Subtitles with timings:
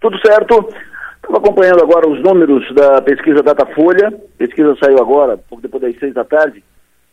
[0.00, 0.68] Tudo certo.
[1.16, 4.12] Estava acompanhando agora os números da pesquisa Datafolha.
[4.38, 6.62] Pesquisa saiu agora, pouco depois das seis da tarde.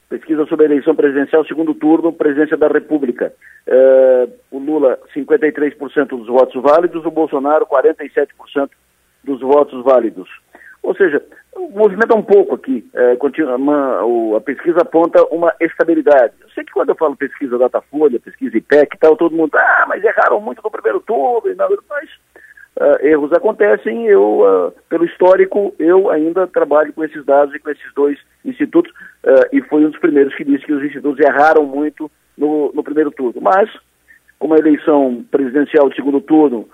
[0.07, 3.33] Pesquisa sobre a eleição presidencial, segundo turno, presidência da República.
[3.67, 8.69] Uh, o Lula, 53% dos votos válidos, o Bolsonaro, 47%
[9.23, 10.29] dos votos válidos.
[10.83, 11.25] Ou seja,
[11.71, 12.87] movimenta um pouco aqui.
[12.93, 16.35] É, continua, uma, o, a pesquisa aponta uma estabilidade.
[16.39, 19.85] Eu sei que quando eu falo pesquisa Datafolha, pesquisa IPEC e tal, todo mundo, ah,
[19.87, 22.07] mas erraram muito no primeiro turno, e nada, mas
[22.79, 24.05] uh, erros acontecem.
[24.05, 28.91] Eu, uh, pelo histórico, eu ainda trabalho com esses dados e com esses dois institutos,
[29.23, 32.83] uh, e foi um dos primeiros que disse que os institutos erraram muito no, no
[32.83, 33.41] primeiro turno.
[33.41, 33.69] Mas,
[34.39, 36.67] como a eleição presidencial de segundo turno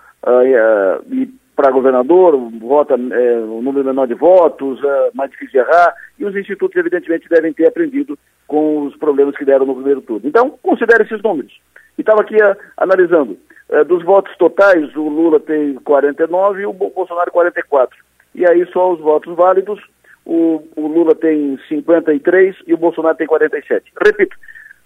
[1.10, 4.80] e para governador, vota é, um número menor de votos,
[5.14, 9.44] mais difícil de errar, e os institutos, evidentemente, devem ter aprendido com os problemas que
[9.44, 10.26] deram no primeiro turno.
[10.28, 11.52] Então, considere esses números.
[11.98, 12.36] E estava aqui
[12.76, 13.36] analisando.
[13.72, 17.96] É, dos votos totais, o Lula tem 49 e o Bolsonaro 44.
[18.34, 19.80] E aí só os votos válidos,
[20.26, 23.90] o, o Lula tem 53 e o Bolsonaro tem 47.
[24.04, 24.36] Repito,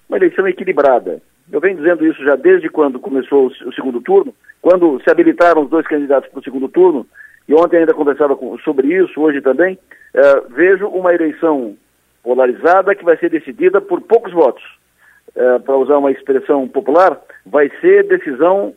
[0.08, 1.20] uma eleição equilibrada.
[1.50, 5.62] Eu venho dizendo isso já desde quando começou o, o segundo turno, quando se habilitaram
[5.62, 7.04] os dois candidatos para o segundo turno,
[7.48, 9.76] e ontem ainda conversava com, sobre isso, hoje também,
[10.14, 11.76] é, vejo uma eleição
[12.22, 14.62] polarizada que vai ser decidida por poucos votos
[15.34, 18.74] é, para usar uma expressão popular, vai ser decisão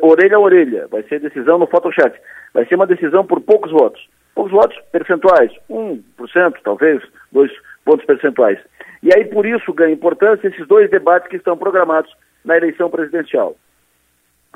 [0.00, 2.18] orelha a orelha, vai ser decisão no Photoshop,
[2.52, 4.06] vai ser uma decisão por poucos votos.
[4.34, 7.50] Poucos votos percentuais, 1%, talvez, 2
[7.84, 8.58] pontos percentuais.
[9.02, 12.10] E aí, por isso, ganha importância esses dois debates que estão programados
[12.44, 13.56] na eleição presidencial.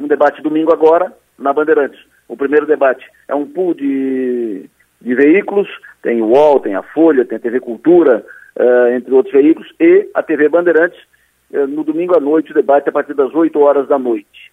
[0.01, 2.01] Um debate domingo agora, na Bandeirantes.
[2.27, 4.69] O primeiro debate é um pool de,
[5.01, 5.69] de veículos,
[6.03, 8.25] tem o UOL, tem a Folha, tem a TV Cultura,
[8.57, 10.99] uh, entre outros veículos, e a TV Bandeirantes,
[11.53, 14.53] uh, no domingo à noite, o debate é a partir das 8 horas da noite.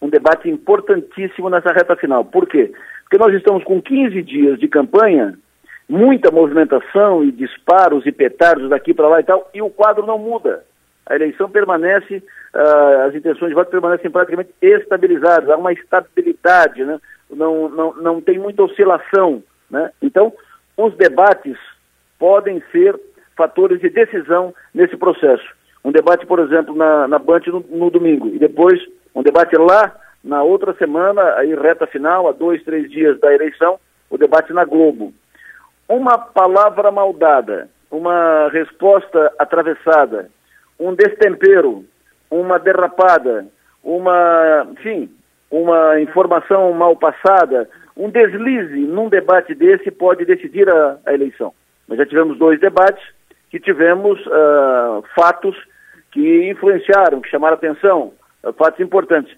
[0.00, 2.24] Um debate importantíssimo nessa reta final.
[2.24, 2.72] Por quê?
[3.02, 5.38] Porque nós estamos com 15 dias de campanha,
[5.88, 10.18] muita movimentação e disparos e petardos daqui para lá e tal, e o quadro não
[10.18, 10.64] muda.
[11.06, 12.22] A eleição permanece,
[12.54, 17.00] uh, as intenções de voto permanecem praticamente estabilizadas, há uma estabilidade, né?
[17.30, 19.42] não, não, não tem muita oscilação.
[19.70, 19.90] Né?
[20.02, 20.32] Então,
[20.76, 21.56] os debates
[22.18, 22.98] podem ser
[23.36, 25.44] fatores de decisão nesse processo.
[25.84, 28.80] Um debate, por exemplo, na, na Band no, no, domingo, e depois
[29.14, 33.78] um debate lá na outra semana, aí reta final, a dois, três dias da eleição,
[34.10, 35.12] o debate na Globo.
[35.88, 40.30] Uma palavra maldada, uma resposta atravessada,
[40.78, 41.84] um destempero,
[42.30, 43.46] uma derrapada,
[43.82, 45.10] uma, enfim,
[45.50, 51.52] uma informação mal passada, um deslize num debate desse pode decidir a, a eleição.
[51.88, 53.02] Nós já tivemos dois debates,
[53.50, 55.56] que tivemos uh, fatos
[56.12, 58.12] que influenciaram, que chamaram atenção,
[58.56, 59.36] fatos importantes.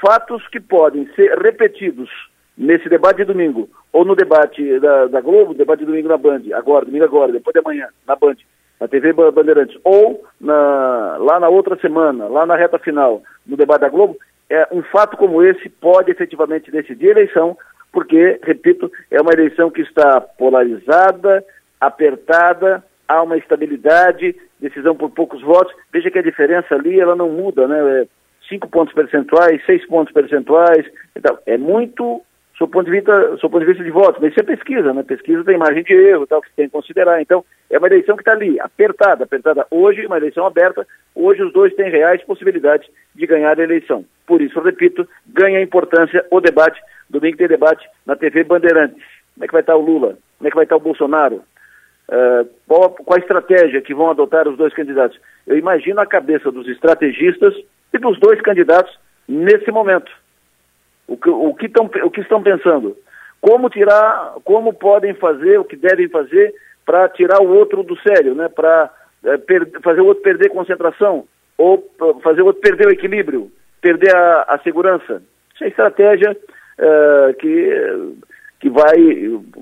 [0.00, 2.10] Fatos que podem ser repetidos
[2.56, 6.42] nesse debate de domingo, ou no debate da, da Globo, debate de domingo na Band,
[6.52, 8.36] agora, domingo agora, depois de amanhã, na Band,
[8.80, 13.80] na TV Bandeirantes, ou na, lá na outra semana, lá na reta final, no debate
[13.80, 14.16] da Globo,
[14.48, 17.56] é, um fato como esse pode efetivamente decidir a eleição,
[17.92, 21.44] porque, repito, é uma eleição que está polarizada,
[21.80, 25.74] apertada, há uma estabilidade, decisão por poucos votos.
[25.92, 28.02] Veja que a diferença ali ela não muda, né?
[28.02, 28.06] É
[28.48, 30.86] cinco pontos percentuais, seis pontos percentuais.
[31.16, 32.22] Então, é muito
[32.58, 35.02] do ponto de vista, do ponto de vista de votos, mas isso é pesquisa, né?
[35.02, 37.20] Pesquisa tem margem de erro, tal que tem que considerar.
[37.20, 40.86] Então, é uma eleição que está ali, apertada, apertada hoje, uma eleição aberta.
[41.14, 44.04] Hoje os dois têm reais possibilidades de ganhar a eleição.
[44.26, 46.80] Por isso, repito, ganha importância o debate.
[47.10, 49.02] Domingo tem debate na TV Bandeirantes.
[49.34, 50.16] Como é que vai estar o Lula?
[50.38, 51.42] Como é que vai estar o Bolsonaro?
[52.08, 55.18] Uh, qual, qual a estratégia que vão adotar os dois candidatos?
[55.46, 57.54] Eu imagino a cabeça dos estrategistas
[57.94, 60.10] e dos dois candidatos nesse momento.
[61.06, 62.96] O que, o que, tão, o que estão pensando?
[63.40, 66.54] Como tirar, como podem fazer, o que devem fazer
[66.84, 68.48] para tirar o outro do sério, né?
[68.48, 68.90] Para
[69.24, 69.38] é,
[69.82, 71.24] fazer o outro perder concentração
[71.56, 71.86] ou
[72.22, 73.50] fazer o outro perder o equilíbrio,
[73.80, 75.22] perder a, a segurança.
[75.54, 76.36] Isso é estratégia
[76.78, 78.14] é, que
[78.64, 78.96] que vai,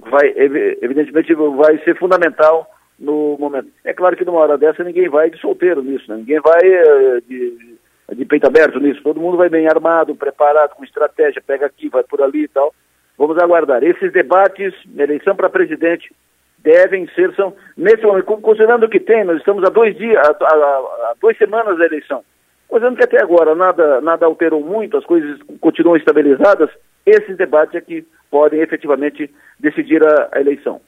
[0.09, 0.33] vai,
[0.81, 2.71] evidentemente, vai ser fundamental
[3.01, 3.67] no momento.
[3.85, 6.19] É claro que numa hora dessa ninguém vai de solteiro nisso, né?
[6.19, 7.72] ninguém vai uh, de,
[8.15, 12.03] de peito aberto nisso, todo mundo vai bem armado, preparado, com estratégia, pega aqui, vai
[12.03, 12.75] por ali e tal.
[13.17, 13.83] Vamos aguardar.
[13.83, 16.13] Esses debates, eleição para presidente,
[16.59, 20.31] devem ser, são, nesse momento, considerando o que tem, nós estamos há dois dias, há,
[20.31, 22.25] há, há duas semanas da eleição.
[22.69, 26.71] Considerando que até agora nada, nada alterou muito, as coisas continuam estabilizadas,
[27.05, 30.81] esses debates é podem efetivamente decidir a, a, eleição.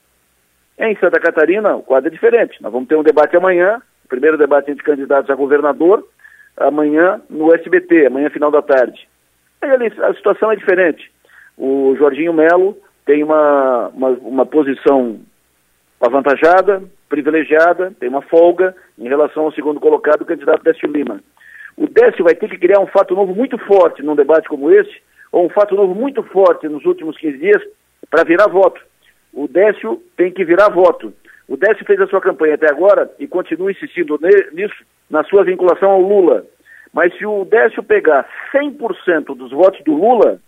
[0.78, 2.60] Em Santa Catarina, o quadro é diferente.
[2.62, 6.06] Nós vamos ter um debate amanhã, o primeiro debate entre candidatos a governador,
[6.56, 9.08] amanhã no SBT, amanhã final da tarde.
[9.60, 11.10] Aí a situação é diferente.
[11.56, 15.20] O Jorginho Melo tem uma, uma, uma posição
[16.00, 21.20] avantajada, privilegiada, tem uma folga em relação ao segundo colocado, o candidato Décio Lima.
[21.76, 25.02] O Décio vai ter que criar um fato novo muito forte num debate como esse,
[25.32, 27.62] ou um fato novo muito forte nos últimos 15 dias,
[28.10, 28.80] para virar voto.
[29.32, 31.12] O Décio tem que virar voto.
[31.48, 34.18] O Décio fez a sua campanha até agora e continua insistindo
[34.52, 34.74] nisso,
[35.10, 36.44] na sua vinculação ao Lula.
[36.92, 40.38] Mas se o Décio pegar 100% dos votos do Lula,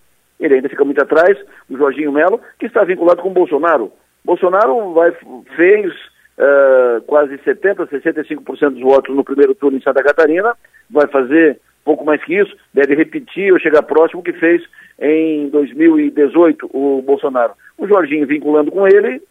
[0.40, 1.38] ele ainda fica muito atrás
[1.68, 3.92] do Jorginho Melo, que está vinculado com o Bolsonaro.
[4.24, 5.12] Bolsonaro vai,
[5.54, 10.54] fez uh, quase 70%, 65% dos votos no primeiro turno em Santa Catarina,
[10.90, 14.60] vai fazer pouco mais que isso, deve repetir ou chegar próximo que fez
[14.98, 17.52] em 2018 o Bolsonaro.
[17.78, 19.22] O Jorginho vinculando com ele,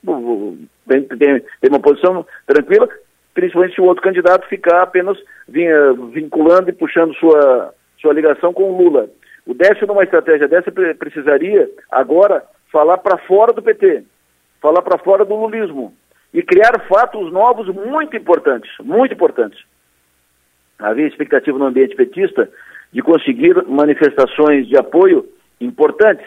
[0.87, 2.87] tem, tem, tem uma posição tranquila,
[3.33, 5.17] principalmente se o outro candidato ficar apenas
[5.49, 9.09] vinha, vinculando e puxando sua, sua ligação com o Lula.
[9.45, 12.41] O Décio, numa estratégia dessa, precisaria agora
[12.71, 14.03] falar para fora do PT,
[14.61, 15.93] falar para fora do lulismo
[16.33, 19.59] e criar fatos novos muito importantes, muito importantes.
[20.79, 22.49] Havia expectativa no ambiente petista
[22.91, 25.25] de conseguir manifestações de apoio
[25.59, 26.25] importantes,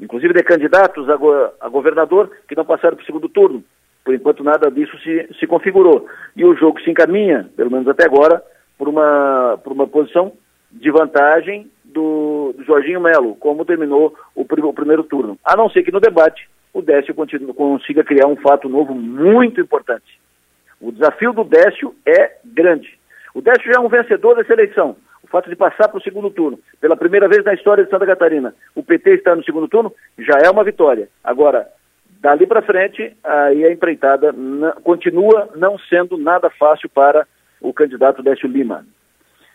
[0.00, 3.62] inclusive de candidatos a, go a governador que não passaram para o segundo turno.
[4.04, 6.06] Por enquanto, nada disso se, se configurou.
[6.34, 8.42] E o jogo se encaminha, pelo menos até agora,
[8.78, 10.32] por uma, por uma posição
[10.72, 15.38] de vantagem do, do Jorginho Melo, como terminou o, o, primeiro turno.
[15.44, 20.20] A não ser que no debate o Décio consiga criar um fato novo muito importante.
[20.80, 22.98] O desafio do Décio é grande.
[23.34, 24.96] O Décio já é um vencedor dessa eleição.
[25.22, 28.06] O fato de passar para o segundo turno, pela primeira vez na história de Santa
[28.06, 31.08] Catarina, o PT está no segundo turno, já é uma vitória.
[31.22, 31.68] Agora,
[32.20, 34.34] dali para frente, aí a empreitada
[34.82, 37.26] continua não sendo nada fácil para
[37.60, 38.84] o candidato Décio Lima.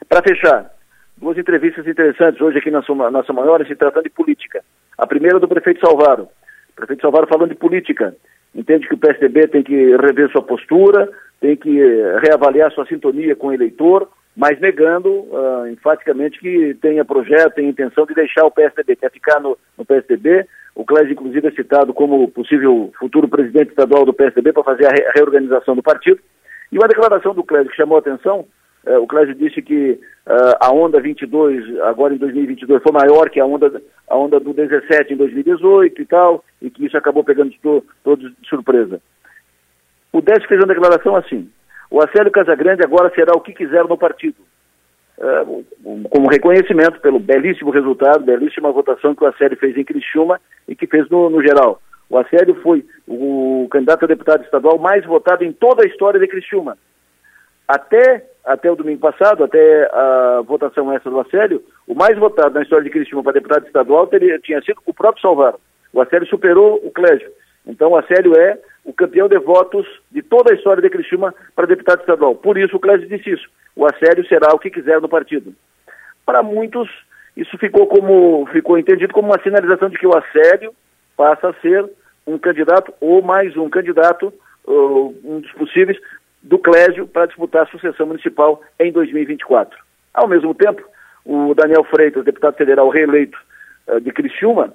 [0.07, 0.72] Para fechar,
[1.18, 2.81] duas entrevistas interessantes hoje aqui na
[3.12, 4.63] nossa maior, se tratando de política.
[4.98, 6.30] A primeira do prefeito Salvaro.
[6.69, 8.16] O prefeito Salvaro falando de política.
[8.54, 11.10] Entende que o PSDB tem que rever sua postura,
[11.46, 11.80] tem que
[12.24, 18.04] reavaliar sua sintonia com o eleitor, mas negando uh, enfaticamente que tenha projeto, tenha intenção
[18.08, 20.48] de deixar o PSDB, quer ficar no, no PSDB.
[20.74, 24.90] O Clésio, inclusive, é citado como possível futuro presidente estadual do PSDB para fazer a,
[24.90, 26.20] re reorganização do partido.
[26.72, 28.48] E uma declaração do Clésio que chamou a atenção
[28.86, 33.40] é, o Clésio disse que uh, a onda 22, agora em 2022, foi maior que
[33.40, 37.52] a onda, a onda do 17 em 2018 e tal, e que isso acabou pegando
[38.04, 39.02] todos de surpresa.
[40.16, 41.50] O Décio fez uma declaração assim:
[41.92, 44.38] o Acélio Casagrande agora será o que quiser no partido.
[45.18, 45.66] Uh,
[46.10, 50.40] como reconhecimento pelo belíssimo resultado, belíssima votação que o Acélio fez em Criciúma
[50.70, 51.82] e que fez no, no geral.
[52.10, 56.28] O Acélio foi o candidato a deputado estadual mais votado em toda a história de
[56.28, 56.78] Criciúma.
[57.68, 62.62] Até até o domingo passado, até a votação essa do Acélio, o mais votado na
[62.62, 65.60] história de Cristina para deputado estadual teria, tinha sido o próprio Salvador.
[65.92, 67.30] O Acélio superou o Clésio.
[67.68, 71.66] Então o Acélio é o campeão de votos de toda a história de Cristina para
[71.66, 72.36] deputado estadual.
[72.36, 73.50] Por isso o Clésio disse isso.
[73.76, 75.54] O Acélio será o que quiser no partido.
[76.24, 76.88] Para muitos,
[77.36, 80.74] isso ficou como ficou entendido como uma sinalização de que o Acélio
[81.18, 81.90] passa a ser
[82.28, 84.32] um candidato ou mais um candidato,
[84.66, 85.98] uh, um dos possíveis,
[86.42, 89.78] do Clésio para disputar a sucessão municipal em 2024.
[90.14, 90.84] Ao mesmo tempo,
[91.26, 93.38] o Daniel Freitas, deputado federal reeleito
[93.88, 94.74] uh, de Criciúma,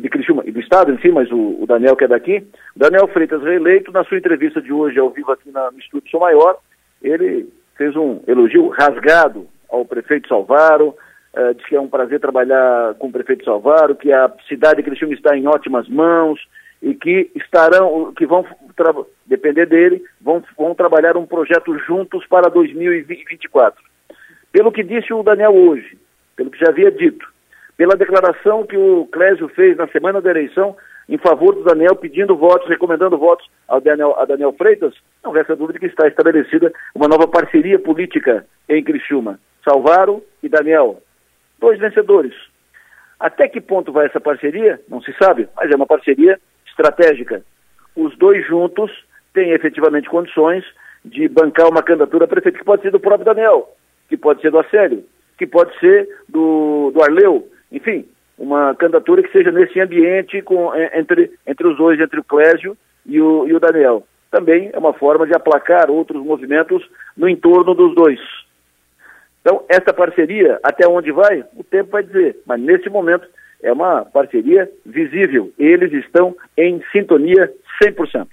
[0.00, 3.42] de Criciúma e do Estado si, mas o, o, Daniel que é daqui, Daniel Freitas
[3.42, 6.56] reeleito, na sua entrevista de hoje ao vivo aqui na, Estúdio Sou Maior,
[7.02, 10.94] ele fez um elogio rasgado ao prefeito Salvaro,
[11.36, 14.84] uh, disse que é um prazer trabalhar com o prefeito Salvaro, que a cidade de
[14.84, 16.40] Criciúma está em ótimas mãos,
[16.84, 18.44] e que estarão, que vão
[19.26, 23.82] depender dele, vão, vão trabalhar um projeto juntos para 2024.
[24.52, 25.98] Pelo que disse o Daniel hoje,
[26.36, 27.26] pelo que já havia dito,
[27.76, 30.76] pela declaração que o Clésio fez na semana da eleição
[31.08, 35.54] em favor do Daniel, pedindo votos, recomendando votos ao Daniel, a Daniel Freitas, não resta
[35.54, 39.38] dúvida que está estabelecida uma nova parceria política em Criciúma.
[39.62, 41.02] Salvaro e Daniel,
[41.58, 42.34] dois vencedores.
[43.18, 44.80] Até que ponto vai essa parceria?
[44.88, 47.42] Não se sabe, mas é uma parceria estratégica.
[47.94, 48.90] Os dois juntos
[49.32, 50.64] têm efetivamente condições
[51.04, 53.74] de bancar uma candidatura a prefeito, que pode ser do próprio Daniel,
[54.08, 55.04] que pode ser do Acélio,
[55.38, 58.06] que pode ser do, do Arleu, enfim,
[58.38, 63.20] uma candidatura que seja nesse ambiente com, entre, entre os dois, entre o Clésio e
[63.20, 64.06] o, e o Daniel.
[64.30, 66.84] Também é uma forma de aplacar outros movimentos
[67.16, 68.18] no entorno dos dois.
[69.40, 73.28] Então, essa parceria, até onde vai, o tempo vai dizer, mas nesse momento
[73.62, 75.52] é uma parceria visível.
[75.58, 77.52] Eles estão em sintonia
[77.82, 78.26] 100%.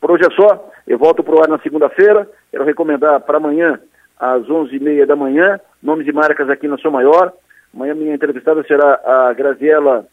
[0.00, 0.70] Por hoje é só.
[0.86, 2.28] Eu volto para o ar na segunda-feira.
[2.50, 3.80] Quero recomendar para amanhã,
[4.18, 7.32] às 11h30 da manhã, nomes e marcas aqui na Sua Maior.
[7.74, 10.06] Amanhã minha entrevistada será a Graziela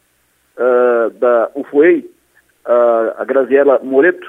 [0.57, 1.99] uh, da UFOEI,
[2.65, 4.27] uh, a Graziela Moreto,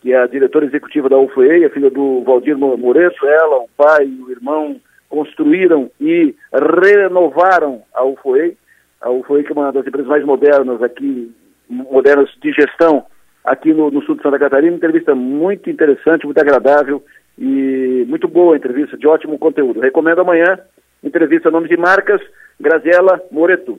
[0.00, 4.06] que é a diretora executiva da UFOEI, a filha do Valdir Moreto, ela, o pai
[4.06, 8.56] e o irmão construíram e renovaram a UFOEI,
[9.00, 11.34] a UFOEI que é uma das empresas mais modernas aqui,
[11.68, 13.06] modernas de gestão
[13.44, 17.02] aqui no, no sul de Santa Catarina, entrevista muito interessante, muito agradável
[17.36, 19.80] e muito boa entrevista, de ótimo conteúdo.
[19.80, 20.58] Recomendo amanhã,
[21.02, 22.20] entrevista Nomes de Marcas,
[22.58, 23.78] Graziela Moreto.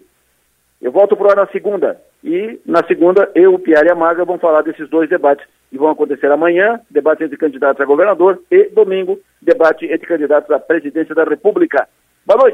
[0.81, 1.99] Eu volto para na segunda.
[2.23, 5.45] E na segunda, eu, Pierre e a Maga vão falar desses dois debates.
[5.71, 10.59] E vão acontecer amanhã, debate entre candidatos a governador, e domingo, debate entre candidatos à
[10.59, 11.87] presidência da República.
[12.25, 12.47] Boa noite.